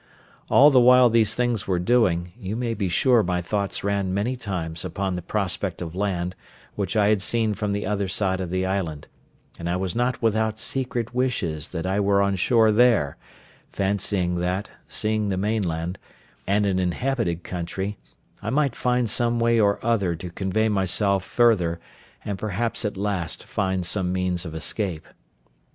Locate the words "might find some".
18.49-19.39